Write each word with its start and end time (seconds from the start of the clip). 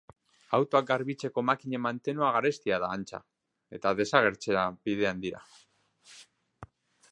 Autoak 0.57 0.85
garbitzeko 0.91 1.43
makinen 1.49 1.83
mantenua 1.87 2.31
garestia 2.37 2.79
da, 2.85 2.89
antza, 2.99 3.21
eta 3.79 3.93
desagertzera 4.01 4.67
bidean 4.89 5.23
dira. 5.27 5.43